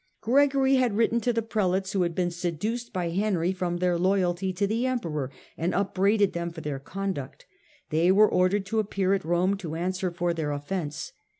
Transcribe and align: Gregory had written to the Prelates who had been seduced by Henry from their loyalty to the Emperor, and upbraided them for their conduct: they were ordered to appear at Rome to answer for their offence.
Gregory 0.21 0.77
had 0.77 0.97
written 0.97 1.21
to 1.21 1.31
the 1.31 1.43
Prelates 1.43 1.91
who 1.91 2.01
had 2.01 2.15
been 2.15 2.31
seduced 2.31 2.91
by 2.91 3.09
Henry 3.09 3.51
from 3.53 3.77
their 3.77 3.99
loyalty 3.99 4.51
to 4.51 4.65
the 4.65 4.87
Emperor, 4.87 5.29
and 5.55 5.75
upbraided 5.75 6.33
them 6.33 6.49
for 6.49 6.61
their 6.61 6.79
conduct: 6.79 7.45
they 7.91 8.11
were 8.11 8.27
ordered 8.27 8.65
to 8.65 8.79
appear 8.79 9.13
at 9.13 9.23
Rome 9.23 9.55
to 9.57 9.75
answer 9.75 10.09
for 10.09 10.33
their 10.33 10.53
offence. 10.53 11.11